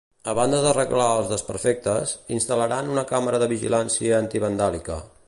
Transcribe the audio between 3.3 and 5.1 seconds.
de videovigilància antivandàlica.